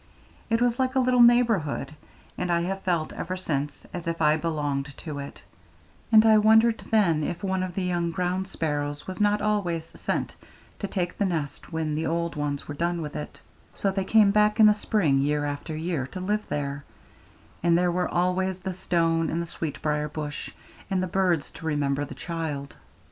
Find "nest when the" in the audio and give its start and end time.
11.25-12.07